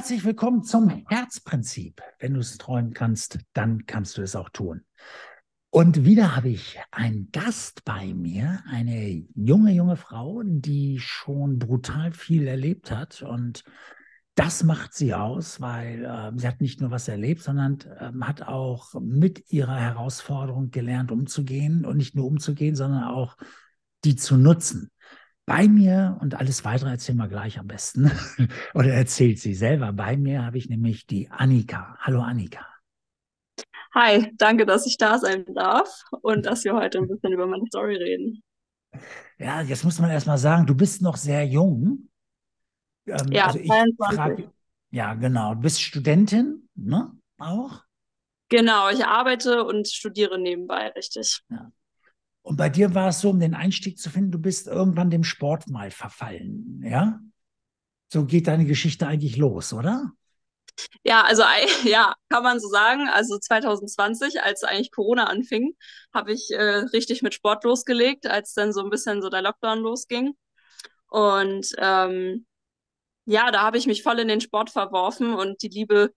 [0.00, 2.00] Herzlich willkommen zum Herzprinzip.
[2.18, 4.80] Wenn du es träumen kannst, dann kannst du es auch tun.
[5.68, 12.12] Und wieder habe ich einen Gast bei mir, eine junge, junge Frau, die schon brutal
[12.12, 13.20] viel erlebt hat.
[13.20, 13.62] Und
[14.36, 18.40] das macht sie aus, weil äh, sie hat nicht nur was erlebt, sondern äh, hat
[18.40, 23.36] auch mit ihrer Herausforderung gelernt, umzugehen und nicht nur umzugehen, sondern auch
[24.04, 24.90] die zu nutzen
[25.50, 28.08] bei mir und alles weitere erzählen wir gleich am besten.
[28.74, 29.92] Oder erzählt sie selber.
[29.92, 31.96] Bei mir habe ich nämlich die Annika.
[31.98, 32.64] Hallo Annika.
[33.92, 37.66] Hi, danke, dass ich da sein darf und dass wir heute ein bisschen über meine
[37.66, 38.44] Story reden.
[39.38, 42.08] Ja, jetzt muss man erstmal sagen, du bist noch sehr jung.
[43.08, 43.96] Ähm, ja, also 22.
[44.16, 44.52] Frage,
[44.92, 45.54] ja, genau.
[45.54, 47.10] Du bist Studentin, ne?
[47.38, 47.82] Auch?
[48.50, 51.40] Genau, ich arbeite und studiere nebenbei, richtig.
[51.48, 51.72] Ja.
[52.42, 55.24] Und bei dir war es so, um den Einstieg zu finden, du bist irgendwann dem
[55.24, 57.20] Sport mal verfallen, ja?
[58.12, 60.12] So geht deine Geschichte eigentlich los, oder?
[61.04, 61.42] Ja, also
[61.84, 63.08] ja, kann man so sagen.
[63.08, 65.76] Also 2020, als eigentlich Corona anfing,
[66.12, 69.80] habe ich äh, richtig mit Sport losgelegt, als dann so ein bisschen so der Lockdown
[69.80, 70.34] losging.
[71.08, 72.46] Und ähm,
[73.26, 76.12] ja, da habe ich mich voll in den Sport verworfen und die Liebe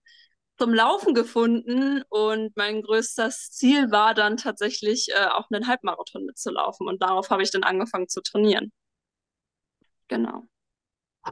[0.58, 6.86] zum Laufen gefunden und mein größtes Ziel war dann tatsächlich äh, auch einen Halbmarathon mitzulaufen
[6.86, 8.72] und darauf habe ich dann angefangen zu trainieren.
[10.08, 10.44] Genau.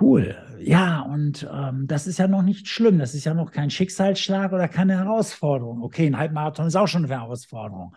[0.01, 0.37] Cool.
[0.59, 2.99] Ja, und ähm, das ist ja noch nicht schlimm.
[2.99, 5.83] Das ist ja noch kein Schicksalsschlag oder keine Herausforderung.
[5.83, 7.95] Okay, ein Halbmarathon ist auch schon eine Herausforderung.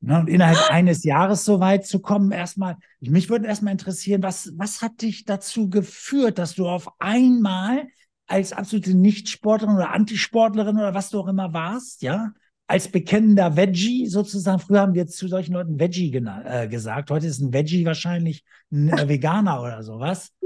[0.00, 4.52] Ne, und innerhalb eines Jahres so weit zu kommen, erstmal, mich würde erstmal interessieren, was,
[4.56, 7.88] was hat dich dazu geführt, dass du auf einmal
[8.26, 12.32] als absolute Nichtsportlerin oder Antisportlerin oder was du auch immer warst, ja,
[12.66, 14.58] als bekennender Veggie sozusagen.
[14.58, 17.10] Früher haben wir zu solchen Leuten Veggie äh, gesagt.
[17.10, 20.32] Heute ist ein Veggie wahrscheinlich ein äh, Veganer oder sowas.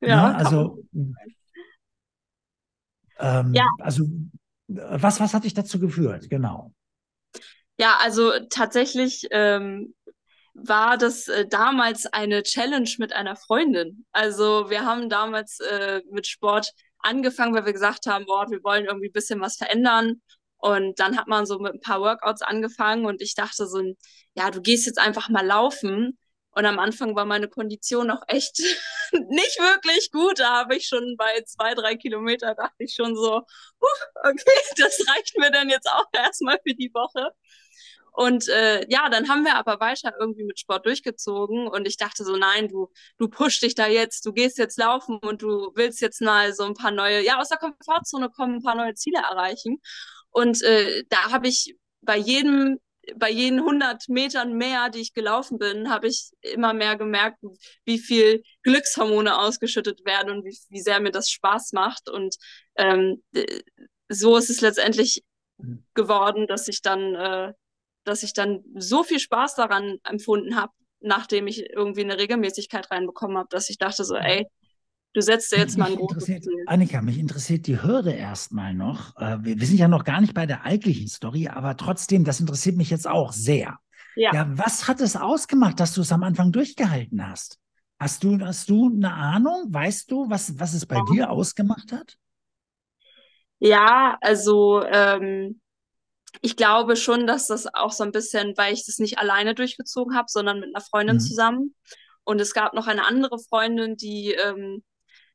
[0.00, 0.84] Ja, ja also.
[3.18, 3.66] Ähm, ja.
[3.80, 4.04] Also,
[4.68, 6.30] was, was hat dich dazu geführt?
[6.30, 6.72] Genau.
[7.80, 9.94] Ja, also tatsächlich ähm,
[10.66, 14.04] war das äh, damals eine Challenge mit einer Freundin.
[14.12, 18.86] Also wir haben damals äh, mit Sport angefangen, weil wir gesagt haben, boah, wir wollen
[18.86, 20.20] irgendwie ein bisschen was verändern.
[20.58, 23.80] Und dann hat man so mit ein paar Workouts angefangen und ich dachte so,
[24.34, 26.18] ja, du gehst jetzt einfach mal laufen.
[26.50, 28.58] Und am Anfang war meine Kondition noch echt
[29.12, 30.40] nicht wirklich gut.
[30.40, 33.42] Da habe ich schon bei zwei, drei Kilometer dachte ich schon so,
[34.24, 37.30] okay, das reicht mir dann jetzt auch erstmal für die Woche.
[38.18, 42.24] Und äh, ja, dann haben wir aber weiter irgendwie mit Sport durchgezogen und ich dachte
[42.24, 46.00] so, nein, du, du pushst dich da jetzt, du gehst jetzt laufen und du willst
[46.00, 49.18] jetzt mal so ein paar neue, ja, aus der Komfortzone kommen, ein paar neue Ziele
[49.18, 49.80] erreichen.
[50.30, 52.80] Und äh, da habe ich bei jedem
[53.14, 57.38] bei jeden 100 Metern mehr, die ich gelaufen bin, habe ich immer mehr gemerkt,
[57.84, 62.10] wie viel Glückshormone ausgeschüttet werden und wie, wie sehr mir das Spaß macht.
[62.10, 62.34] Und
[62.76, 63.22] ähm,
[64.08, 65.22] so ist es letztendlich
[65.58, 65.84] mhm.
[65.94, 67.52] geworden, dass ich dann äh,
[68.08, 73.36] dass ich dann so viel Spaß daran empfunden habe, nachdem ich irgendwie eine Regelmäßigkeit reinbekommen
[73.36, 74.46] habe, dass ich dachte so, ey,
[75.12, 76.64] du setzt dir jetzt mal ein großes Ziel.
[76.66, 79.16] Annika, mich interessiert die Hürde erstmal noch.
[79.16, 82.76] Äh, wir, sind ja noch gar nicht bei der eigentlichen Story, aber trotzdem, das interessiert
[82.76, 83.78] mich jetzt auch sehr.
[84.16, 84.32] Ja.
[84.32, 87.58] ja was hat es ausgemacht, dass du es am Anfang durchgehalten hast?
[88.00, 89.66] Hast du, hast du eine Ahnung?
[89.68, 91.04] Weißt du, was, was es bei ja.
[91.12, 92.16] dir ausgemacht hat?
[93.60, 95.60] Ja, also ähm,
[96.40, 100.16] ich glaube schon, dass das auch so ein bisschen, weil ich das nicht alleine durchgezogen
[100.16, 101.20] habe, sondern mit einer Freundin mhm.
[101.20, 101.74] zusammen.
[102.24, 104.84] Und es gab noch eine andere Freundin, die ähm,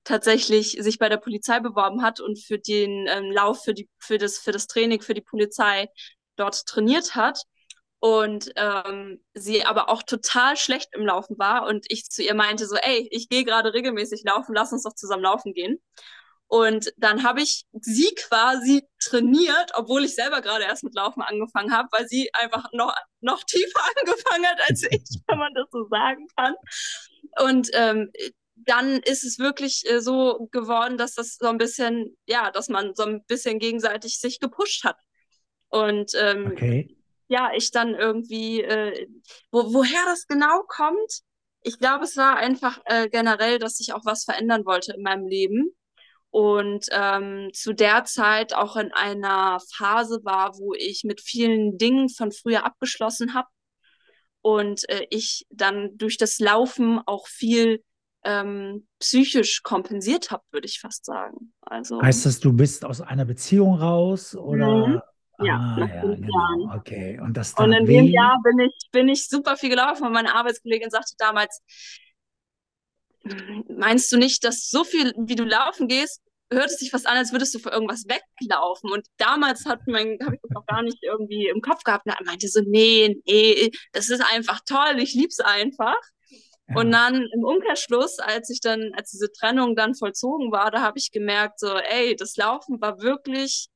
[0.03, 4.17] tatsächlich sich bei der Polizei beworben hat und für den ähm, Lauf, für, die, für,
[4.17, 5.87] das, für das Training, für die Polizei
[6.35, 7.41] dort trainiert hat.
[7.99, 12.67] Und ähm, sie aber auch total schlecht im Laufen war und ich zu ihr meinte
[12.67, 15.81] so, ey, ich gehe gerade regelmäßig laufen, lass uns doch zusammen laufen gehen.
[16.53, 21.75] Und dann habe ich sie quasi trainiert, obwohl ich selber gerade erst mit Laufen angefangen
[21.75, 25.87] habe, weil sie einfach noch, noch tiefer angefangen hat als ich, wenn man das so
[25.89, 26.53] sagen kann.
[27.41, 28.11] Und ähm,
[28.53, 32.93] dann ist es wirklich äh, so geworden, dass das so ein bisschen, ja, dass man
[32.93, 34.99] so ein bisschen gegenseitig sich gepusht hat.
[35.69, 36.95] Und ähm, okay.
[37.29, 39.07] ja, ich dann irgendwie, äh,
[39.49, 41.21] wo, woher das genau kommt,
[41.63, 45.25] ich glaube, es war einfach äh, generell, dass ich auch was verändern wollte in meinem
[45.25, 45.75] Leben
[46.33, 52.09] und ähm, zu der Zeit auch in einer Phase war, wo ich mit vielen Dingen
[52.09, 53.49] von früher abgeschlossen habe
[54.41, 57.83] und äh, ich dann durch das Laufen auch viel
[58.23, 61.53] ähm, psychisch kompensiert habe, würde ich fast sagen.
[61.61, 64.87] Also heißt das, du bist aus einer Beziehung raus oder?
[64.87, 65.01] Mhm.
[65.39, 66.75] Ja, ah, ja genau.
[66.75, 67.19] Okay.
[67.19, 70.33] Und, das und in dem Jahr bin ich, bin ich super viel gelaufen und meine
[70.33, 71.61] Arbeitskollegin sagte damals,
[73.67, 76.21] meinst du nicht, dass so viel, wie du laufen gehst,
[76.51, 78.91] hört es sich fast an, als würdest du für irgendwas weglaufen.
[78.91, 82.05] Und damals hat mein, habe ich das noch gar nicht irgendwie im Kopf gehabt.
[82.05, 85.97] Und er meinte so, nee, nee, das ist einfach toll, ich lieb's einfach.
[86.69, 86.75] Ja.
[86.77, 90.97] Und dann im Umkehrschluss, als ich dann, als diese Trennung dann vollzogen war, da habe
[90.97, 93.67] ich gemerkt, so, ey, das Laufen war wirklich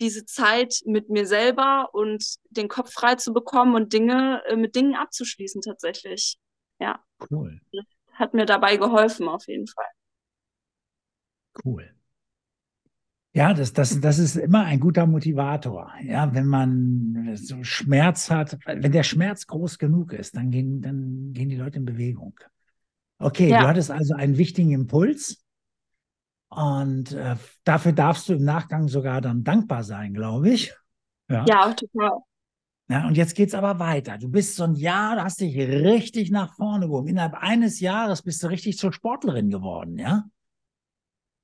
[0.00, 4.76] diese Zeit mit mir selber und den Kopf frei zu bekommen und Dinge äh, mit
[4.76, 6.36] Dingen abzuschließen tatsächlich.
[6.78, 7.02] Ja.
[7.30, 7.60] Cool.
[8.18, 9.86] Hat mir dabei geholfen, auf jeden Fall.
[11.64, 11.90] Cool.
[13.32, 15.92] Ja, das, das, das ist immer ein guter Motivator.
[16.02, 21.32] Ja, wenn man so Schmerz hat, wenn der Schmerz groß genug ist, dann gehen, dann
[21.34, 22.32] gehen die Leute in Bewegung.
[23.18, 23.60] Okay, ja.
[23.60, 25.44] du hattest also einen wichtigen Impuls
[26.48, 30.74] und äh, dafür darfst du im Nachgang sogar dann dankbar sein, glaube ich.
[31.28, 32.20] Ja, ja total.
[32.88, 34.16] Ja, und jetzt geht es aber weiter.
[34.16, 37.08] Du bist so ein Jahr, du hast dich richtig nach vorne gehoben.
[37.08, 40.24] Innerhalb eines Jahres bist du richtig zur Sportlerin geworden, ja?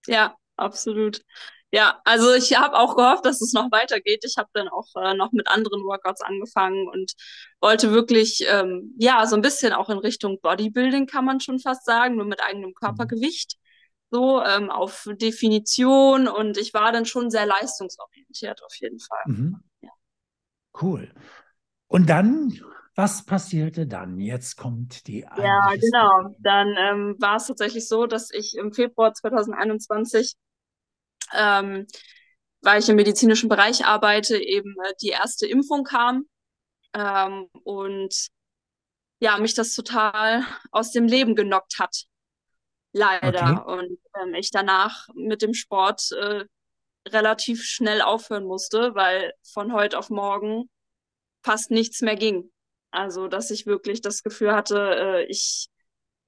[0.06, 1.23] Ja, absolut.
[1.75, 4.25] Ja, also ich habe auch gehofft, dass es noch weitergeht.
[4.25, 7.15] Ich habe dann auch äh, noch mit anderen Workouts angefangen und
[7.61, 11.87] wollte wirklich, ähm, ja, so ein bisschen auch in Richtung Bodybuilding, kann man schon fast
[11.87, 12.75] sagen, nur mit eigenem mhm.
[12.75, 13.56] Körpergewicht,
[14.11, 16.29] so ähm, auf Definition.
[16.29, 19.23] Und ich war dann schon sehr leistungsorientiert auf jeden Fall.
[19.25, 19.62] Mhm.
[20.80, 21.12] Cool.
[21.88, 22.58] Und dann
[22.94, 24.20] was passierte dann?
[24.20, 26.34] Jetzt kommt die Ja, genau.
[26.40, 30.34] Dann ähm, war es tatsächlich so, dass ich im Februar 2021,
[31.32, 31.86] ähm,
[32.60, 36.26] weil ich im medizinischen Bereich arbeite, eben äh, die erste Impfung kam
[36.92, 38.28] ähm, und
[39.20, 42.04] ja, mich das total aus dem Leben genockt hat.
[42.92, 43.64] Leider.
[43.64, 43.72] Okay.
[43.72, 46.44] Und ähm, ich danach mit dem Sport äh,
[47.08, 50.70] relativ schnell aufhören musste, weil von heute auf morgen
[51.43, 52.50] fast nichts mehr ging.
[52.90, 55.69] Also, dass ich wirklich das Gefühl hatte, äh, ich,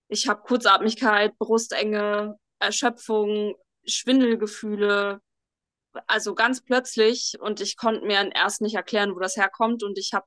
[0.09, 3.55] ich habe Kurzatmigkeit, Brustenge, Erschöpfung,
[3.87, 5.21] Schwindelgefühle,
[6.07, 7.35] also ganz plötzlich.
[7.41, 9.83] Und ich konnte mir erst nicht erklären, wo das herkommt.
[9.83, 10.27] Und ich habe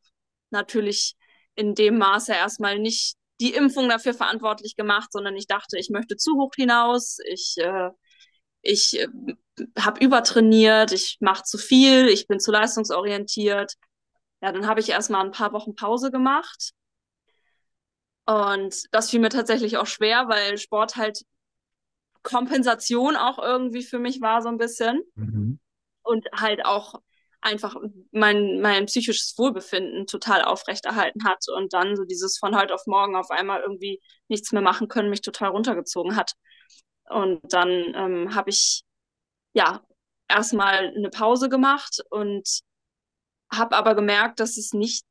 [0.52, 1.16] natürlich
[1.56, 6.18] in dem Maße erstmal nicht die Impfung dafür verantwortlich gemacht, sondern ich dachte, ich möchte
[6.18, 7.90] zu hoch hinaus, ich äh,
[8.62, 9.08] ich äh,
[9.80, 13.76] habe übertrainiert, ich mache zu viel, ich bin zu leistungsorientiert
[14.42, 16.72] ja, dann habe ich erstmal ein paar Wochen Pause gemacht.
[18.26, 21.24] Und das fiel mir tatsächlich auch schwer, weil Sport halt
[22.24, 25.02] Kompensation auch irgendwie für mich war, so ein bisschen.
[25.16, 25.60] Mhm.
[26.04, 26.96] Und halt auch
[27.42, 27.76] einfach
[28.12, 33.16] mein, mein psychisches Wohlbefinden total aufrechterhalten hat und dann so dieses von heute auf morgen
[33.16, 36.34] auf einmal irgendwie nichts mehr machen können, mich total runtergezogen hat.
[37.10, 38.84] Und dann ähm, habe ich
[39.54, 39.82] ja
[40.28, 42.62] erstmal eine Pause gemacht und
[43.52, 45.06] habe aber gemerkt, dass es nicht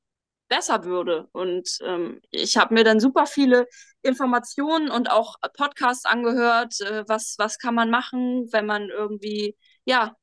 [0.48, 1.28] besser würde.
[1.32, 3.66] Und ähm, ich habe mir dann super viele
[4.02, 10.14] Informationen und auch Podcasts angehört, äh, was, was kann man machen, wenn man irgendwie, ja,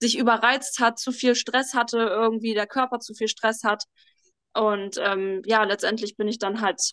[0.00, 3.84] sich überreizt hat, zu viel Stress hatte, irgendwie der Körper zu viel Stress hat.
[4.54, 6.92] Und ähm, ja, letztendlich bin ich dann halt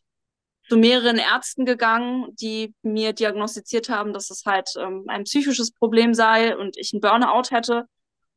[0.70, 6.14] zu mehreren Ärzten gegangen, die mir diagnostiziert haben, dass es halt ähm, ein psychisches Problem
[6.14, 7.86] sei und ich einen Burnout hätte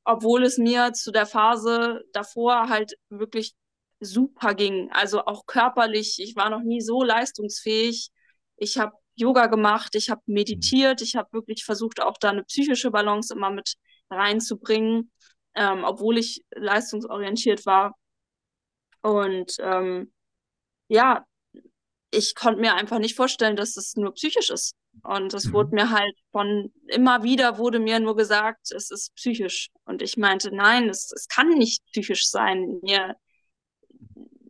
[0.04, 3.54] obwohl es mir zu der Phase davor halt wirklich
[4.00, 4.90] super ging.
[4.92, 6.18] Also auch körperlich.
[6.18, 8.10] Ich war noch nie so leistungsfähig.
[8.56, 12.90] Ich habe Yoga gemacht, ich habe meditiert, ich habe wirklich versucht, auch da eine psychische
[12.90, 13.74] Balance immer mit
[14.10, 15.12] reinzubringen,
[15.54, 17.94] ähm, obwohl ich leistungsorientiert war.
[19.02, 20.12] Und ähm,
[20.88, 21.24] ja,
[22.12, 24.74] ich konnte mir einfach nicht vorstellen, dass es nur psychisch ist.
[25.02, 25.52] Und es mhm.
[25.54, 29.70] wurde mir halt von immer wieder wurde mir nur gesagt, es ist psychisch.
[29.86, 32.78] Und ich meinte, nein, es, es kann nicht psychisch sein.
[32.82, 33.16] Mir,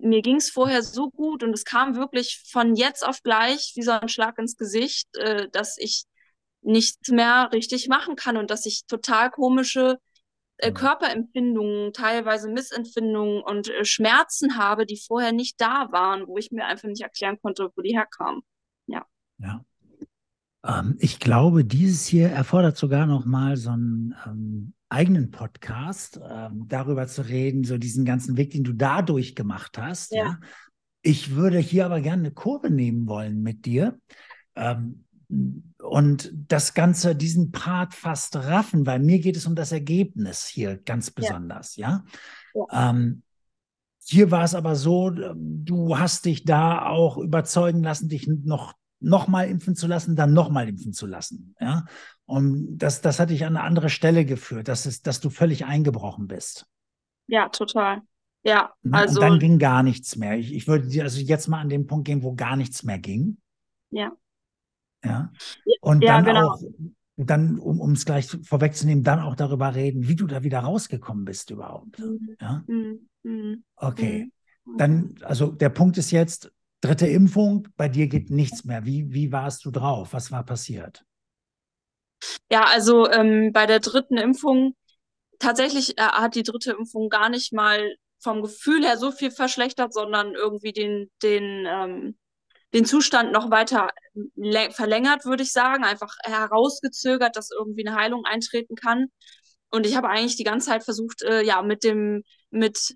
[0.01, 3.83] mir ging es vorher so gut und es kam wirklich von jetzt auf gleich wie
[3.83, 6.05] so ein Schlag ins Gesicht, äh, dass ich
[6.63, 9.99] nichts mehr richtig machen kann und dass ich total komische
[10.63, 10.75] äh, mhm.
[10.75, 16.65] Körperempfindungen, teilweise Missempfindungen und äh, Schmerzen habe, die vorher nicht da waren, wo ich mir
[16.65, 18.43] einfach nicht erklären konnte, wo die herkamen.
[18.87, 19.05] Ja.
[19.39, 19.65] Ja.
[20.65, 26.67] Ähm, ich glaube, dieses hier erfordert sogar noch mal so einen ähm, eigenen Podcast, ähm,
[26.69, 30.13] darüber zu reden, so diesen ganzen Weg, den du dadurch gemacht hast.
[30.13, 30.25] Ja.
[30.25, 30.39] ja.
[31.03, 33.99] Ich würde hier aber gerne eine Kurve nehmen wollen mit dir.
[34.55, 35.05] Ähm,
[35.83, 40.77] und das Ganze, diesen Part fast raffen, weil mir geht es um das Ergebnis hier
[40.77, 42.05] ganz besonders, ja.
[42.55, 42.67] ja?
[42.71, 42.91] ja.
[42.91, 43.23] Ähm,
[44.05, 49.49] hier war es aber so, du hast dich da auch überzeugen lassen, dich noch nochmal
[49.49, 51.55] impfen zu lassen, dann nochmal impfen zu lassen.
[51.61, 51.85] Ja?
[52.25, 55.65] Und das, das hat dich an eine andere Stelle geführt, dass, es, dass du völlig
[55.65, 56.67] eingebrochen bist.
[57.27, 58.03] Ja, total.
[58.45, 59.21] Ja, also.
[59.21, 60.37] Und dann ging gar nichts mehr.
[60.37, 63.39] Ich, ich würde also jetzt mal an den Punkt gehen, wo gar nichts mehr ging.
[63.91, 64.13] Ja.
[65.05, 65.33] Ja.
[65.81, 66.51] Und ja, dann genau.
[66.51, 66.63] auch
[67.17, 71.51] dann, um es gleich vorwegzunehmen, dann auch darüber reden, wie du da wieder rausgekommen bist
[71.51, 71.99] überhaupt.
[71.99, 72.37] Mhm.
[72.41, 72.65] Ja?
[72.67, 73.09] Mhm.
[73.23, 73.65] Mhm.
[73.77, 74.31] Okay.
[74.77, 78.85] Dann, also der Punkt ist jetzt, dritte Impfung, bei dir geht nichts mehr.
[78.85, 80.13] Wie, wie warst du drauf?
[80.13, 81.05] Was war passiert?
[82.51, 84.75] Ja, also ähm, bei der dritten Impfung,
[85.39, 89.93] tatsächlich äh, hat die dritte Impfung gar nicht mal vom Gefühl her so viel verschlechtert,
[89.93, 92.17] sondern irgendwie den, den, ähm,
[92.75, 93.89] den Zustand noch weiter
[94.71, 99.09] verlängert, würde ich sagen, einfach herausgezögert, dass irgendwie eine Heilung eintreten kann.
[99.71, 102.95] Und ich habe eigentlich die ganze Zeit versucht, äh, ja, mit dem, mit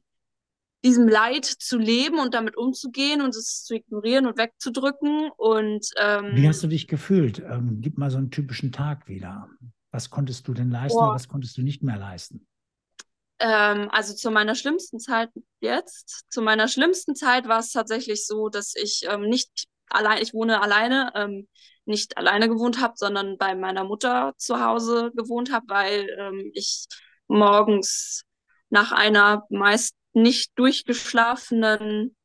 [0.85, 5.31] diesem Leid zu leben und damit umzugehen und es zu ignorieren und wegzudrücken.
[5.37, 7.41] Und ähm, wie hast du dich gefühlt?
[7.41, 9.49] Ähm, gib mal so einen typischen Tag wieder.
[9.91, 12.47] Was konntest du denn leisten oder was konntest du nicht mehr leisten?
[13.39, 18.49] Ähm, also zu meiner schlimmsten Zeit jetzt, zu meiner schlimmsten Zeit war es tatsächlich so,
[18.49, 21.49] dass ich ähm, nicht allein, ich wohne alleine, ähm,
[21.85, 26.87] nicht alleine gewohnt habe, sondern bei meiner Mutter zu Hause gewohnt habe, weil ähm, ich
[27.29, 28.25] morgens
[28.71, 32.17] nach einer meist nicht durchgeschlafenen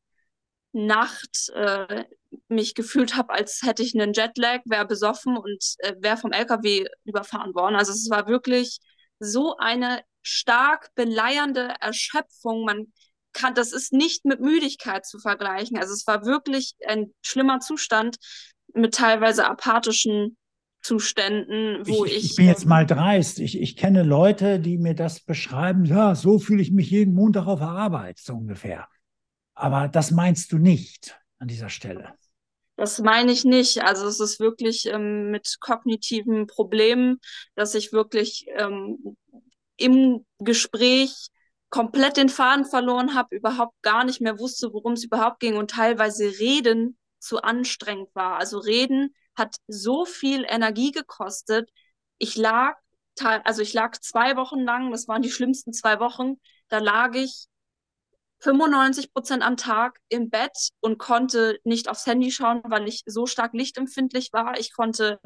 [0.74, 2.06] Nacht äh,
[2.48, 6.86] mich gefühlt habe, als hätte ich einen Jetlag, wäre besoffen und äh, wäre vom LKW
[7.04, 7.76] überfahren worden.
[7.76, 8.80] Also es war wirklich
[9.22, 12.66] so eine stark beleiernde Erschöpfung.
[12.66, 12.88] Man
[13.34, 15.78] kann, das ist nicht mit Müdigkeit zu vergleichen.
[15.78, 18.18] Also es war wirklich ein schlimmer Zustand
[18.74, 20.38] mit teilweise apathischen
[20.82, 22.18] Zuständen, wo ich.
[22.18, 23.40] Ich, ich bin jetzt mal ähm, dreist.
[23.40, 25.86] Ich, ich kenne Leute, die mir das beschreiben.
[25.86, 28.88] Ja, so fühle ich mich jeden Montag auf der Arbeit, so ungefähr.
[29.54, 32.16] Aber das meinst du nicht an dieser Stelle.
[32.82, 33.84] Das meine ich nicht.
[33.84, 37.20] Also es ist wirklich ähm, mit kognitiven Problemen,
[37.54, 39.16] dass ich wirklich ähm,
[39.78, 41.28] im Gespräch
[41.70, 45.70] komplett den Faden verloren habe, überhaupt gar nicht mehr wusste, worum es überhaupt ging und
[45.70, 48.38] teilweise Reden zu anstrengend war.
[48.40, 51.70] Also Reden hat so viel Energie gekostet.
[52.18, 52.78] Ich lag,
[53.44, 57.46] also ich lag zwei Wochen lang, das waren die schlimmsten zwei Wochen, da lag ich
[58.42, 63.26] 95 Prozent am Tag im Bett und konnte nicht aufs Handy schauen, weil ich so
[63.26, 64.60] stark lichtempfindlich war.
[64.60, 65.20] Ich konnte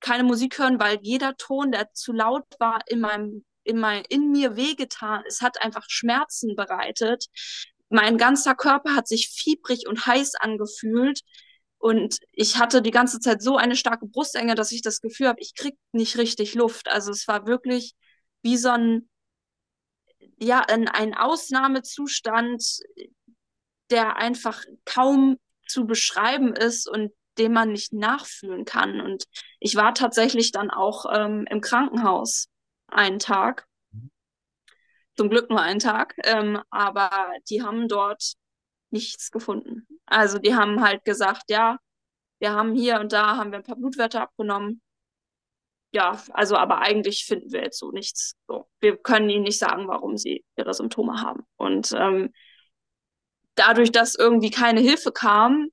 [0.00, 4.30] keine Musik hören, weil jeder Ton, der zu laut war, in meinem in, mein, in
[4.30, 5.22] mir wehgetan.
[5.26, 7.26] Es hat einfach Schmerzen bereitet.
[7.88, 11.20] Mein ganzer Körper hat sich fiebrig und heiß angefühlt.
[11.78, 15.40] Und ich hatte die ganze Zeit so eine starke Brustenge, dass ich das Gefühl habe,
[15.40, 16.88] ich krieg nicht richtig Luft.
[16.88, 17.94] Also es war wirklich
[18.42, 19.08] wie so ein,
[20.42, 22.80] ja, ein, ein Ausnahmezustand,
[23.90, 29.00] der einfach kaum zu beschreiben ist und dem man nicht nachfühlen kann.
[29.00, 29.24] Und
[29.60, 32.48] ich war tatsächlich dann auch ähm, im Krankenhaus
[32.88, 33.66] einen Tag.
[35.16, 36.14] Zum Glück nur einen Tag.
[36.24, 37.10] Ähm, aber
[37.48, 38.34] die haben dort
[38.90, 39.86] nichts gefunden.
[40.06, 41.78] Also die haben halt gesagt, ja,
[42.40, 44.81] wir haben hier und da haben wir ein paar Blutwerte abgenommen.
[45.92, 48.34] Ja, also aber eigentlich finden wir jetzt so nichts.
[48.48, 51.44] So, wir können ihnen nicht sagen, warum sie ihre Symptome haben.
[51.56, 52.32] Und ähm,
[53.54, 55.68] dadurch, dass irgendwie keine Hilfe kam,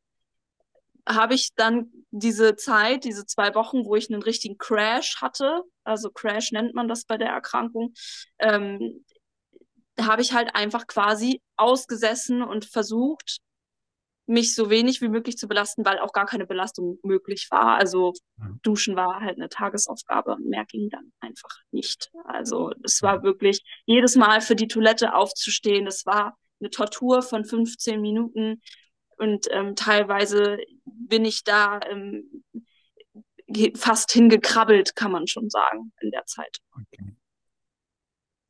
[1.08, 6.10] habe ich dann diese Zeit, diese zwei Wochen, wo ich einen richtigen Crash hatte, also
[6.12, 7.94] Crash nennt man das bei der Erkrankung,
[8.40, 9.06] ähm,
[10.00, 13.40] habe ich halt einfach quasi ausgesessen und versucht,
[14.30, 17.78] mich so wenig wie möglich zu belasten, weil auch gar keine Belastung möglich war.
[17.78, 18.14] Also
[18.62, 22.12] Duschen war halt eine Tagesaufgabe und mehr ging dann einfach nicht.
[22.26, 27.44] Also es war wirklich jedes Mal für die Toilette aufzustehen, das war eine Tortur von
[27.44, 28.62] 15 Minuten
[29.18, 32.44] und ähm, teilweise bin ich da ähm,
[33.76, 36.60] fast hingekrabbelt, kann man schon sagen, in der Zeit.
[36.72, 37.16] Okay.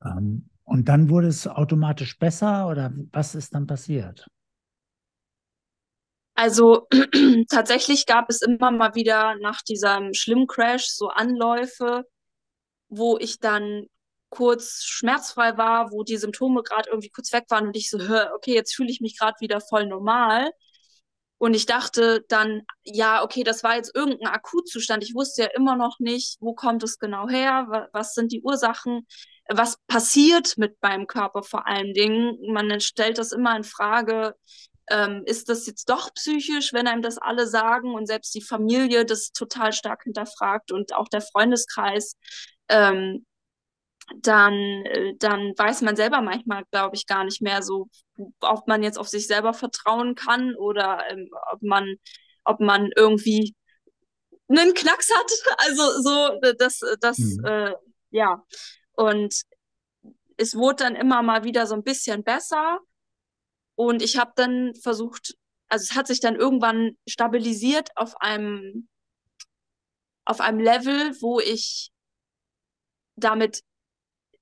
[0.04, 4.28] Ähm, und dann wurde es automatisch besser oder was ist dann passiert?
[6.40, 6.88] Also
[7.50, 12.06] tatsächlich gab es immer mal wieder nach diesem schlimmen Crash so Anläufe,
[12.88, 13.88] wo ich dann
[14.30, 18.54] kurz schmerzfrei war, wo die Symptome gerade irgendwie kurz weg waren und ich so, okay,
[18.54, 20.50] jetzt fühle ich mich gerade wieder voll normal.
[21.40, 25.04] Und ich dachte dann, ja, okay, das war jetzt irgendein Akutzustand.
[25.04, 29.06] Ich wusste ja immer noch nicht, wo kommt es genau her, was sind die Ursachen,
[29.50, 32.38] was passiert mit meinem Körper vor allen Dingen.
[32.54, 34.36] Man stellt das immer in Frage,
[34.90, 39.06] ähm, ist das jetzt doch psychisch, wenn einem das alle sagen und selbst die Familie
[39.06, 42.16] das total stark hinterfragt und auch der Freundeskreis.
[42.68, 43.26] Ähm,
[44.18, 44.54] dann,
[44.86, 47.90] äh, dann weiß man selber manchmal, glaube ich, gar nicht mehr so,
[48.42, 51.96] ob man jetzt auf sich selber vertrauen kann oder ähm, ob man,
[52.44, 53.56] ob man irgendwie
[54.48, 55.32] einen Knacks hat.
[55.58, 57.46] Also so, das, das, mhm.
[57.46, 57.74] äh,
[58.12, 58.44] ja.
[58.94, 59.44] Und
[60.38, 62.80] es wurde dann immer mal wieder so ein bisschen besser.
[63.80, 65.38] Und ich habe dann versucht,
[65.70, 68.90] also es hat sich dann irgendwann stabilisiert auf einem
[70.26, 71.90] auf einem Level, wo ich
[73.16, 73.64] damit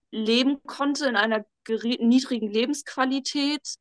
[0.10, 3.76] leben konnte in einer niedrigen Lebensqualität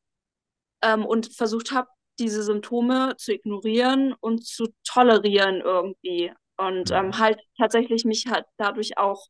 [0.83, 6.35] ähm, und versucht habe, diese Symptome zu ignorieren und zu tolerieren irgendwie.
[6.59, 7.19] Und ähm, mhm.
[7.19, 9.27] halt tatsächlich mich halt dadurch auch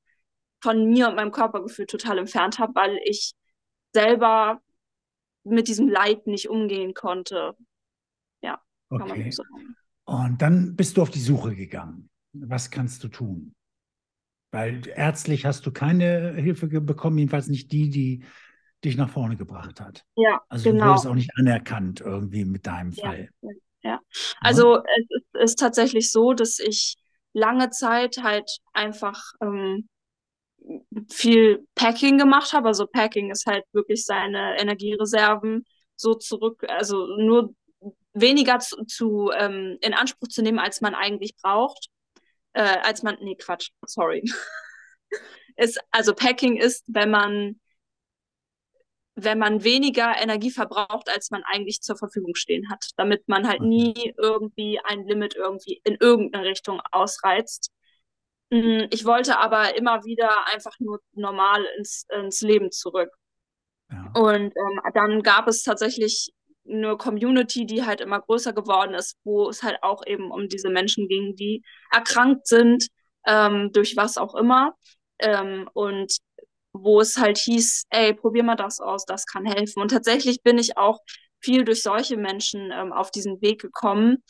[0.61, 3.35] von mir und meinem Körpergefühl total entfernt habe, weil ich
[3.93, 4.61] selber
[5.47, 7.57] mit diesem Leid nicht umgehen konnte.
[8.43, 8.61] Ja,
[8.91, 9.09] okay.
[9.09, 9.77] kann man so sagen.
[10.05, 12.11] Und dann bist du auf die Suche gegangen.
[12.33, 13.55] Was kannst du tun?
[14.53, 18.25] Weil ärztlich hast du keine Hilfe bekommen, jedenfalls nicht die, die
[18.85, 20.05] dich nach vorne gebracht hat.
[20.17, 20.85] Ja, also genau.
[20.85, 23.31] du wurdest auch nicht anerkannt irgendwie mit deinem ja, Fall.
[23.83, 24.01] Ja,
[24.41, 26.97] also es ist, ist, tatsächlich so, dass ich
[27.33, 29.89] lange Zeit halt einfach ähm,
[31.11, 32.69] viel Packing gemacht habe.
[32.69, 35.65] Also Packing ist halt wirklich seine Energiereserven
[35.97, 37.55] so zurück, also nur
[38.13, 41.89] weniger zu, zu ähm, in Anspruch zu nehmen, als man eigentlich braucht.
[42.53, 44.23] Äh, als man, nee, Quatsch, sorry.
[45.57, 47.61] ist, also Packing ist, wenn man
[49.17, 53.63] wenn man weniger Energie verbraucht, als man eigentlich zur Verfügung stehen hat, damit man halt
[53.63, 57.73] nie irgendwie ein Limit irgendwie in irgendeine Richtung ausreizt.
[58.51, 63.11] Mm, ich wollte aber immer wieder einfach nur normal ins, ins Leben zurück.
[63.91, 64.11] Ja.
[64.15, 66.33] Und ähm, dann gab es tatsächlich
[66.69, 70.69] eine Community, die halt immer größer geworden ist, wo es halt auch eben um diese
[70.69, 71.63] Menschen ging, die
[71.93, 72.89] erkrankt sind,
[73.27, 74.75] ähm, durch was auch immer.
[75.19, 76.17] Ähm, und
[76.73, 79.81] wo es halt hieß, ey, probier mal das aus, das kann helfen.
[79.81, 81.01] Und tatsächlich bin ich auch
[81.41, 84.23] viel durch solche Menschen ähm, auf diesen Weg gekommen,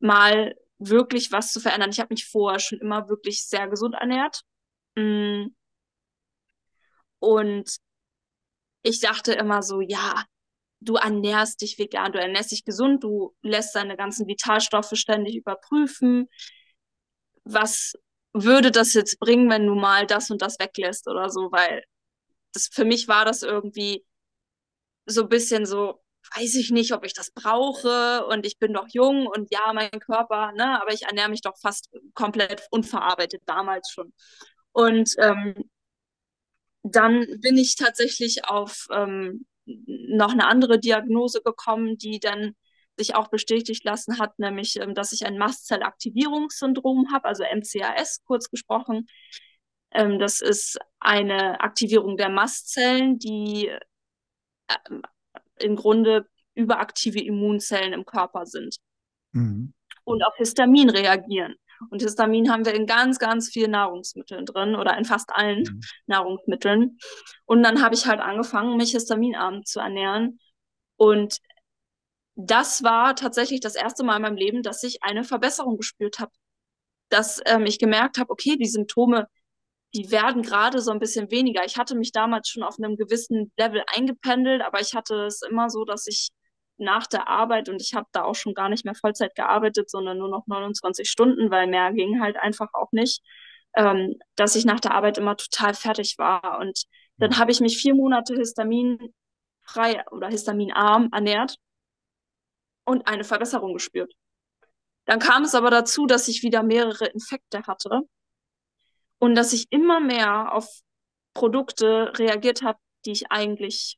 [0.00, 1.90] mal wirklich was zu verändern.
[1.90, 4.42] Ich habe mich vorher schon immer wirklich sehr gesund ernährt.
[4.96, 5.46] Mm.
[7.18, 7.76] Und
[8.82, 10.24] ich dachte immer so, ja,
[10.80, 16.28] du ernährst dich vegan, du ernährst dich gesund, du lässt deine ganzen Vitalstoffe ständig überprüfen.
[17.44, 17.94] Was
[18.34, 21.84] würde das jetzt bringen, wenn du mal das und das weglässt oder so, weil
[22.52, 24.04] das für mich war das irgendwie
[25.06, 26.03] so ein bisschen so,
[26.36, 29.90] weiß ich nicht, ob ich das brauche und ich bin doch jung und ja, mein
[29.90, 34.12] Körper, ne, aber ich ernähre mich doch fast komplett unverarbeitet damals schon.
[34.72, 35.54] Und ähm,
[36.82, 42.54] dann bin ich tatsächlich auf ähm, noch eine andere Diagnose gekommen, die dann
[42.96, 48.50] sich auch bestätigt lassen hat, nämlich, ähm, dass ich ein Mastzellaktivierungssyndrom habe, also MCAS kurz
[48.50, 49.06] gesprochen.
[49.90, 54.74] Ähm, das ist eine Aktivierung der Mastzellen, die äh,
[55.60, 58.76] im Grunde überaktive Immunzellen im Körper sind
[59.32, 59.72] mhm.
[60.04, 61.54] und auf Histamin reagieren.
[61.90, 65.80] Und Histamin haben wir in ganz, ganz vielen Nahrungsmitteln drin oder in fast allen mhm.
[66.06, 66.98] Nahrungsmitteln.
[67.44, 70.38] Und dann habe ich halt angefangen, mich histaminarm zu ernähren.
[70.96, 71.38] Und
[72.36, 76.32] das war tatsächlich das erste Mal in meinem Leben, dass ich eine Verbesserung gespürt habe.
[77.10, 79.28] Dass ähm, ich gemerkt habe, okay, die Symptome,
[79.94, 81.64] die werden gerade so ein bisschen weniger.
[81.64, 85.70] Ich hatte mich damals schon auf einem gewissen Level eingependelt, aber ich hatte es immer
[85.70, 86.30] so, dass ich
[86.76, 90.18] nach der Arbeit und ich habe da auch schon gar nicht mehr Vollzeit gearbeitet, sondern
[90.18, 93.22] nur noch 29 Stunden, weil mehr ging halt einfach auch nicht,
[93.76, 96.58] ähm, dass ich nach der Arbeit immer total fertig war.
[96.60, 96.84] Und
[97.18, 99.12] dann habe ich mich vier Monate histaminfrei
[100.10, 101.56] oder histaminarm ernährt
[102.84, 104.12] und eine Verbesserung gespürt.
[105.06, 108.02] Dann kam es aber dazu, dass ich wieder mehrere Infekte hatte
[109.24, 110.68] und dass ich immer mehr auf
[111.32, 113.96] Produkte reagiert habe, die ich eigentlich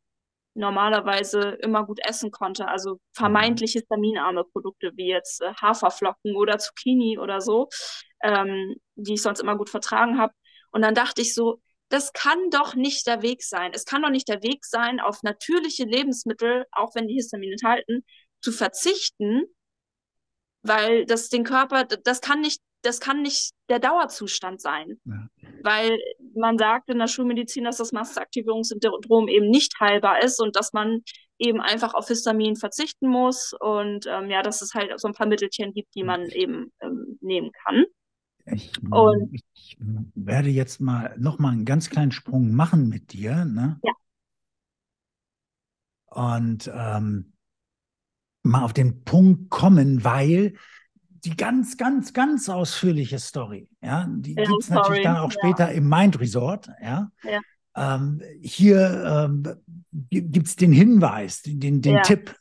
[0.54, 2.68] normalerweise immer gut essen konnte.
[2.68, 7.68] Also vermeintlich histaminarme Produkte wie jetzt äh, Haferflocken oder Zucchini oder so,
[8.22, 10.32] ähm, die ich sonst immer gut vertragen habe.
[10.70, 13.72] Und dann dachte ich so, das kann doch nicht der Weg sein.
[13.74, 18.04] Es kann doch nicht der Weg sein, auf natürliche Lebensmittel, auch wenn die Histamin enthalten,
[18.42, 19.42] zu verzichten,
[20.62, 24.98] weil das den Körper, das kann nicht, das kann nicht der Dauerzustand sein.
[25.04, 25.28] Ja.
[25.62, 25.98] Weil
[26.34, 31.02] man sagt in der Schulmedizin, dass das Mastaktivierungssyndrom eben nicht heilbar ist und dass man
[31.38, 35.26] eben einfach auf Histamin verzichten muss und ähm, ja, dass es halt so ein paar
[35.26, 37.84] Mittelchen gibt, die man eben ähm, nehmen kann.
[38.46, 39.76] Ich, und, ich
[40.14, 43.44] werde jetzt mal noch mal einen ganz kleinen Sprung machen mit dir.
[43.44, 43.80] Ne?
[43.82, 43.92] Ja.
[46.06, 47.32] Und ähm,
[48.44, 50.54] mal auf den Punkt kommen, weil
[51.26, 55.70] die ganz, ganz, ganz ausführliche Story, ja, die ja, gibt es natürlich dann auch später
[55.70, 55.76] ja.
[55.76, 57.10] im Mind Resort, ja.
[57.24, 57.40] ja.
[57.76, 59.42] Ähm, hier ähm,
[60.10, 62.34] gibt es den Hinweis, den, den Tipp.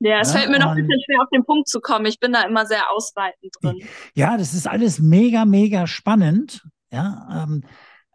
[0.00, 2.06] Ja, es fällt mir noch ein bisschen schwer, auf den Punkt zu kommen.
[2.06, 3.76] Ich bin da immer sehr ausweitend drin.
[4.14, 6.66] Ja, das ist alles mega, mega spannend.
[6.90, 7.62] Ja, ähm,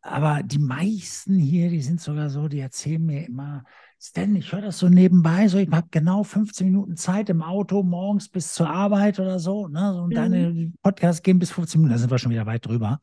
[0.02, 3.64] aber die meisten hier, die sind sogar so, die erzählen mir immer,
[4.00, 7.82] Stan, ich höre das so nebenbei, so ich habe genau 15 Minuten Zeit im Auto
[7.84, 9.68] morgens bis zur Arbeit oder so.
[9.68, 10.02] Ne?
[10.02, 10.16] Und mhm.
[10.16, 13.00] deine Podcasts gehen bis 15 Minuten, da sind wir schon wieder weit drüber.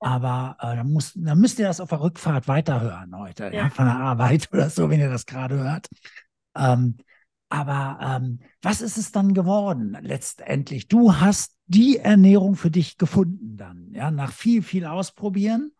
[0.00, 3.52] Aber äh, dann, muss, dann müsst ihr das auf der Rückfahrt weiterhören heute, ja.
[3.52, 3.70] ja.
[3.70, 5.88] von der Arbeit oder so, wenn ihr das gerade hört.
[6.56, 6.96] Ähm,
[7.48, 10.88] aber ähm, was ist es dann geworden letztendlich?
[10.88, 15.70] Du hast die Ernährung für dich gefunden dann, ja, nach viel, viel Ausprobieren,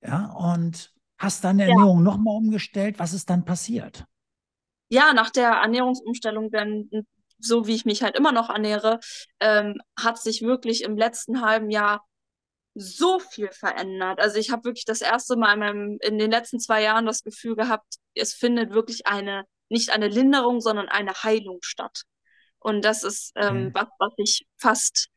[0.00, 0.91] ja, und
[1.22, 2.04] hast deine Ernährung ja.
[2.04, 2.98] nochmal umgestellt.
[2.98, 4.04] Was ist dann passiert?
[4.88, 6.90] Ja, nach der Ernährungsumstellung, dann
[7.38, 9.00] so wie ich mich halt immer noch ernähre,
[9.40, 12.04] ähm, hat sich wirklich im letzten halben Jahr
[12.74, 14.20] so viel verändert.
[14.20, 17.22] Also ich habe wirklich das erste Mal in, meinem, in den letzten zwei Jahren das
[17.22, 22.02] Gefühl gehabt, es findet wirklich eine, nicht eine Linderung, sondern eine Heilung statt.
[22.58, 23.74] Und das ist ähm, mhm.
[23.74, 25.08] was, was ich fast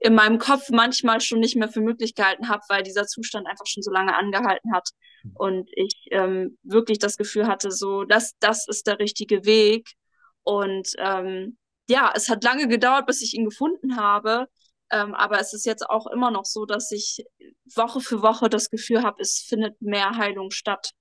[0.00, 3.66] in meinem Kopf manchmal schon nicht mehr für möglich gehalten habe, weil dieser Zustand einfach
[3.66, 4.90] schon so lange angehalten hat.
[5.34, 9.88] Und ich ähm, wirklich das Gefühl hatte, so, das, das ist der richtige Weg.
[10.44, 11.58] Und ähm,
[11.88, 14.46] ja, es hat lange gedauert, bis ich ihn gefunden habe.
[14.90, 17.24] Ähm, aber es ist jetzt auch immer noch so, dass ich
[17.74, 20.92] Woche für Woche das Gefühl habe, es findet mehr Heilung statt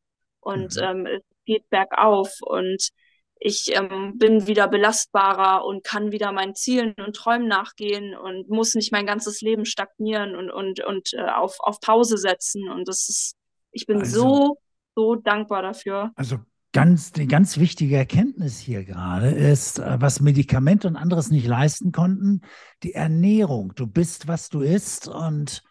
[0.42, 0.84] und mhm.
[0.84, 2.90] ähm, es geht bergauf und
[3.40, 8.76] ich ähm, bin wieder belastbarer und kann wieder meinen Zielen und Träumen nachgehen und muss
[8.76, 12.70] nicht mein ganzes Leben stagnieren und, und, und äh, auf, auf Pause setzen.
[12.70, 13.36] Und das ist,
[13.72, 14.58] ich bin also, so,
[14.96, 16.12] so dankbar dafür.
[16.16, 16.38] Also
[16.74, 21.92] ganz, die ganz wichtige Erkenntnis hier gerade ist, äh, was Medikamente und anderes nicht leisten
[21.92, 22.42] konnten,
[22.84, 23.74] die Ernährung.
[23.76, 25.64] Du bist, was du isst und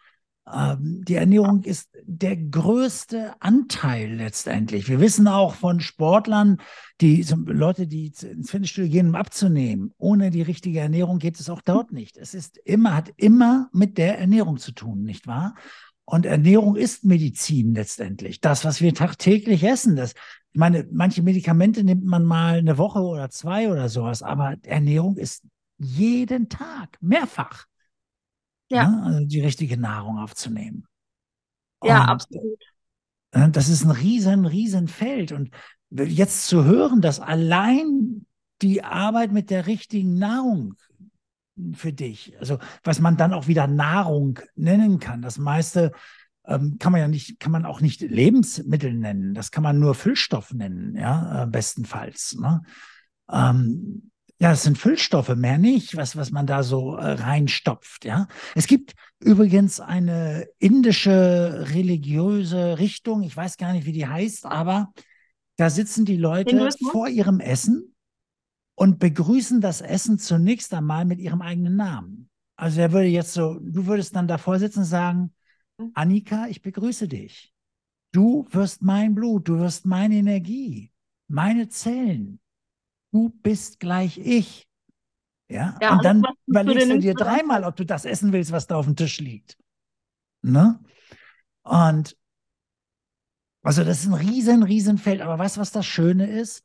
[0.49, 4.87] die Ernährung ist der größte Anteil letztendlich.
[4.87, 6.61] Wir wissen auch von Sportlern,
[7.01, 9.93] die Leute, die ins Fitnessstudio gehen, um abzunehmen.
[9.97, 12.17] Ohne die richtige Ernährung geht es auch dort nicht.
[12.17, 15.55] Es ist immer, hat immer mit der Ernährung zu tun, nicht wahr?
[16.05, 18.39] Und Ernährung ist Medizin letztendlich.
[18.39, 20.13] Das, was wir tagtäglich essen, das
[20.57, 25.17] ich meine, manche Medikamente nimmt man mal eine Woche oder zwei oder sowas, aber Ernährung
[25.17, 25.43] ist
[25.77, 27.65] jeden Tag, mehrfach.
[28.69, 28.87] Ja.
[28.87, 29.03] Ne?
[29.03, 30.85] Also die richtige Nahrung aufzunehmen.
[31.83, 32.63] Ja, Und, absolut.
[33.31, 35.31] Äh, das ist ein riesen, riesen Feld.
[35.31, 35.51] Und
[35.91, 38.25] jetzt zu hören, dass allein
[38.61, 40.75] die Arbeit mit der richtigen Nahrung
[41.73, 45.21] für dich, also was man dann auch wieder Nahrung nennen kann.
[45.21, 45.91] Das meiste
[46.45, 49.33] ähm, kann man ja nicht, kann man auch nicht Lebensmittel nennen.
[49.33, 52.37] Das kann man nur Füllstoff nennen, ja, äh, bestenfalls.
[52.39, 52.61] Ne?
[53.29, 58.27] Ähm, ja, es sind Füllstoffe, mehr nicht, was, was man da so äh, reinstopft, ja.
[58.53, 64.93] Es gibt übrigens eine indische religiöse Richtung, ich weiß gar nicht, wie die heißt, aber
[65.57, 67.95] da sitzen die Leute vor ihrem Essen
[68.75, 72.29] und begrüßen das Essen zunächst einmal mit ihrem eigenen Namen.
[72.55, 75.33] Also er würde jetzt so, du würdest dann davor sitzen und sagen,
[75.93, 77.53] Annika, ich begrüße dich.
[78.11, 80.91] Du wirst mein Blut, du wirst meine Energie,
[81.27, 82.39] meine Zellen.
[83.17, 84.67] Du bist gleich ich.
[85.49, 88.75] Ja, ja und dann überlegst du dir dreimal, ob du das essen willst, was da
[88.75, 89.57] auf dem Tisch liegt.
[90.43, 90.79] Ne?
[91.63, 92.15] Und
[93.63, 95.21] also das ist ein riesen, riesen Feld.
[95.21, 96.63] Aber weißt du, was das Schöne ist?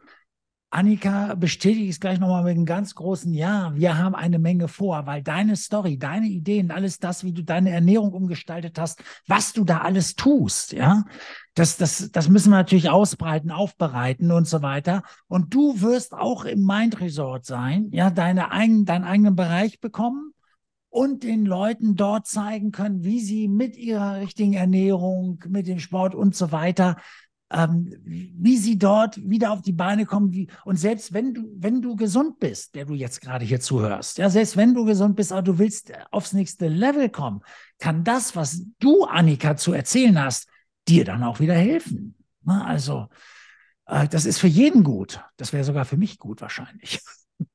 [0.73, 3.73] Annika, bestätige es gleich nochmal mit einem ganz großen Ja.
[3.75, 7.71] Wir haben eine Menge vor, weil deine Story, deine Ideen, alles das, wie du deine
[7.71, 11.05] Ernährung umgestaltet hast, was du da alles tust, ja,
[11.55, 15.03] das, das, das müssen wir natürlich ausbreiten, aufbereiten und so weiter.
[15.29, 20.33] Und du wirst auch im Mind Resort sein, ja, deine eigenen, deinen eigenen Bereich bekommen
[20.89, 26.15] und den Leuten dort zeigen können, wie sie mit ihrer richtigen Ernährung, mit dem Sport
[26.15, 26.97] und so weiter
[27.53, 30.33] ähm, wie sie dort wieder auf die Beine kommen.
[30.33, 34.19] Wie, und selbst wenn du, wenn du gesund bist, der du jetzt gerade hier zuhörst,
[34.19, 37.43] ja, selbst wenn du gesund bist, aber du willst aufs nächste Level kommen,
[37.79, 40.49] kann das, was du, Annika, zu erzählen hast,
[40.89, 42.17] dir dann auch wieder helfen.
[42.43, 43.09] Na, also,
[43.87, 45.21] äh, das ist für jeden gut.
[45.37, 47.01] Das wäre sogar für mich gut wahrscheinlich.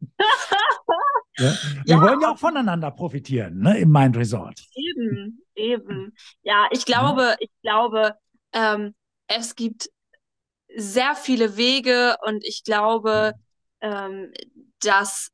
[1.40, 1.54] Ja?
[1.86, 2.02] Wir ja.
[2.02, 4.60] wollen ja auch voneinander profitieren, ne, im Mind Resort.
[4.74, 6.16] Eben, eben.
[6.42, 7.36] Ja, ich glaube, ja.
[7.40, 8.16] ich glaube,
[8.54, 8.96] ähm,
[9.28, 9.90] es gibt
[10.76, 13.34] sehr viele Wege und ich glaube,
[13.82, 14.32] ähm,
[14.80, 15.32] dass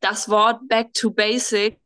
[0.00, 1.78] das Wort Back to Basic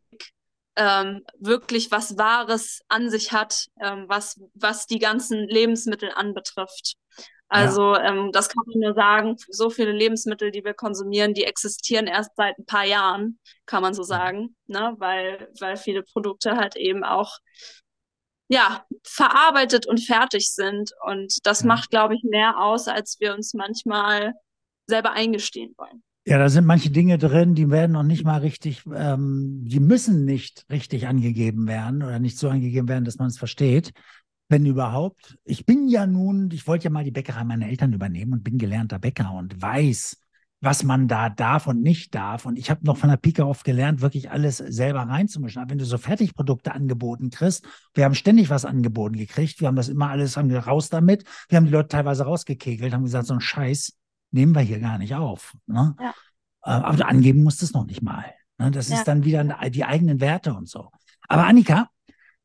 [0.77, 6.97] ähm, wirklich was Wahres an sich hat, ähm, was, was die ganzen Lebensmittel anbetrifft.
[7.49, 8.05] Also ja.
[8.05, 12.31] ähm, das kann man nur sagen, so viele Lebensmittel, die wir konsumieren, die existieren erst
[12.37, 14.95] seit ein paar Jahren, kann man so sagen, ne?
[14.99, 17.39] weil, weil viele Produkte halt eben auch
[18.51, 20.91] ja, verarbeitet und fertig sind.
[21.07, 21.69] Und das ja.
[21.69, 24.35] macht, glaube ich, mehr aus, als wir uns manchmal
[24.87, 26.03] selber eingestehen wollen.
[26.27, 30.25] Ja, da sind manche Dinge drin, die werden noch nicht mal richtig, ähm, die müssen
[30.25, 33.93] nicht richtig angegeben werden oder nicht so angegeben werden, dass man es versteht.
[34.49, 35.39] wenn überhaupt.
[35.45, 38.59] Ich bin ja nun, ich wollte ja mal die Bäckerei meiner Eltern übernehmen und bin
[38.59, 40.17] gelernter Bäcker und weiß,
[40.61, 42.45] was man da darf und nicht darf.
[42.45, 45.63] Und ich habe noch von der Pike auf gelernt, wirklich alles selber reinzumischen.
[45.63, 49.77] Aber wenn du so Fertigprodukte angeboten kriegst, wir haben ständig was angeboten gekriegt, wir haben
[49.77, 51.25] das immer alles, haben wir raus damit.
[51.49, 53.97] Wir haben die Leute teilweise rausgekegelt, haben gesagt, so ein Scheiß
[54.33, 55.57] nehmen wir hier gar nicht auf.
[55.67, 55.97] Ne?
[55.99, 56.15] Ja.
[56.65, 58.27] Äh, aber angeben musst du es noch nicht mal.
[58.59, 58.71] Ne?
[58.71, 58.97] Das ja.
[58.97, 60.91] ist dann wieder die eigenen Werte und so.
[61.27, 61.89] Aber Annika,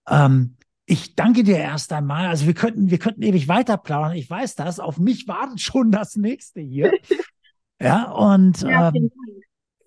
[0.08, 2.28] ähm, ich danke dir erst einmal.
[2.28, 4.16] Also wir könnten, wir könnten ewig weiter plaudern.
[4.16, 4.80] Ich weiß das.
[4.80, 6.94] Auf mich wartet schon das nächste hier.
[7.80, 9.12] ja, und ja, ähm,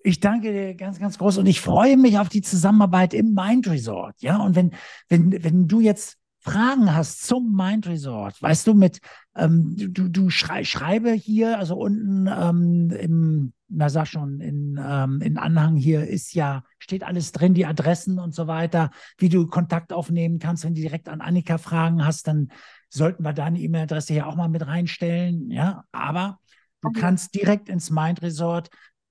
[0.03, 3.67] ich danke dir ganz, ganz groß und ich freue mich auf die Zusammenarbeit im Mind
[3.67, 4.15] Resort.
[4.21, 4.71] Ja, und wenn,
[5.09, 9.01] wenn, wenn du jetzt Fragen hast zum Mind Resort, weißt du, mit,
[9.35, 15.21] ähm, du, du schrei schreibe hier, also unten ähm, im, na sag schon, in, ähm,
[15.21, 19.47] in Anhang hier ist ja, steht alles drin, die Adressen und so weiter, wie du
[19.47, 20.63] Kontakt aufnehmen kannst.
[20.63, 22.49] Wenn du direkt an Annika Fragen hast, dann
[22.89, 25.51] sollten wir deine E-Mail-Adresse hier auch mal mit reinstellen.
[25.51, 26.39] Ja, aber
[26.81, 26.99] du okay.
[26.99, 28.69] kannst direkt ins Mind Resort.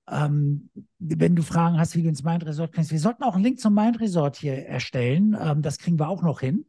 [0.09, 3.43] Ähm, wenn du Fragen hast, wie du ins Mind Resort kannst, wir sollten auch einen
[3.43, 5.37] Link zum Mind Resort hier erstellen.
[5.39, 6.65] Ähm, das kriegen wir auch noch hin.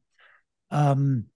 [0.70, 1.30] Ähm,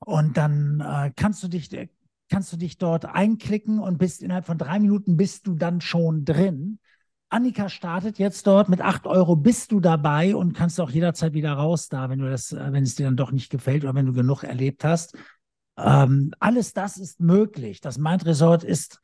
[0.00, 1.88] und dann äh, kannst du dich äh,
[2.30, 6.24] kannst du dich dort einklicken und bist innerhalb von drei Minuten bist du dann schon
[6.24, 6.78] drin.
[7.28, 11.52] Annika startet jetzt dort mit acht Euro, bist du dabei und kannst auch jederzeit wieder
[11.52, 14.06] raus da, wenn du das, äh, wenn es dir dann doch nicht gefällt oder wenn
[14.06, 15.16] du genug erlebt hast.
[15.76, 17.80] Ähm, alles das ist möglich.
[17.80, 19.00] Das Mind Resort ist,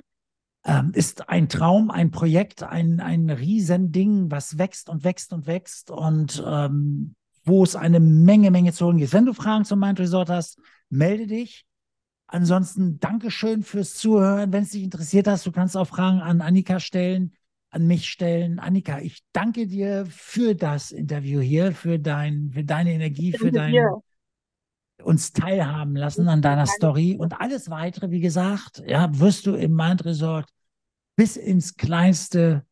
[0.64, 5.90] ähm, ist ein Traum, ein Projekt, ein, ein Riesending, was wächst und wächst und wächst
[5.90, 9.12] und ähm, wo es eine Menge, Menge zu holen gibt.
[9.12, 10.58] Wenn du Fragen zum Mind Resort hast,
[10.90, 11.64] melde dich.
[12.26, 14.52] Ansonsten Dankeschön fürs Zuhören.
[14.52, 17.32] Wenn es dich interessiert hast, du kannst auch Fragen an Annika stellen,
[17.70, 18.58] an mich stellen.
[18.58, 23.72] Annika, ich danke dir für das Interview hier, für, dein, für deine Energie, für dein
[23.72, 24.02] dir.
[25.02, 29.74] Uns teilhaben lassen an deiner Story und alles weitere, wie gesagt, ja, wirst du im
[29.74, 30.48] Mind Resort
[31.16, 32.64] bis ins Kleinste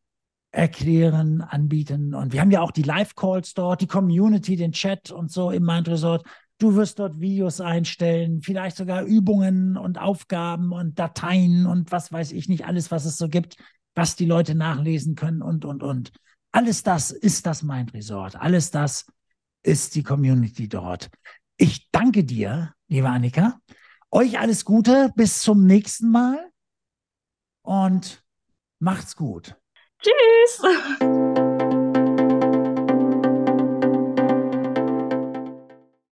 [0.51, 2.13] erklären, anbieten.
[2.13, 5.63] Und wir haben ja auch die Live-Calls dort, die Community, den Chat und so im
[5.63, 6.25] Mind Resort.
[6.57, 12.31] Du wirst dort Videos einstellen, vielleicht sogar Übungen und Aufgaben und Dateien und was weiß
[12.31, 13.57] ich nicht, alles, was es so gibt,
[13.93, 16.11] was die Leute nachlesen können und, und, und.
[16.53, 18.37] Alles das ist das Mind Resort.
[18.37, 19.05] Alles das
[19.63, 21.09] ist die Community dort.
[21.57, 23.59] Ich danke dir, liebe Annika.
[24.11, 25.11] Euch alles Gute.
[25.15, 26.51] Bis zum nächsten Mal.
[27.61, 28.23] Und
[28.79, 29.55] macht's gut.
[30.01, 31.24] Tschüss.